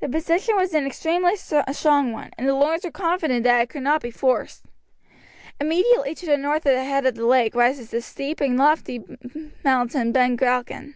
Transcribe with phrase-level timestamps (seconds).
[0.00, 3.82] The position was an extremely strong one, and the Lornes were confident that it could
[3.82, 4.62] not be forced.
[5.60, 9.04] Immediately to the north of the head of the lake rises the steep and lofty
[9.62, 10.94] mountain Ben Gruachan.